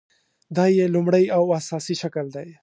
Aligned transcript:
دا 0.55 0.65
یې 0.77 0.85
لومړۍ 0.95 1.25
او 1.37 1.43
اساسي 1.59 1.95
شکل 2.01 2.25
دی. 2.35 2.47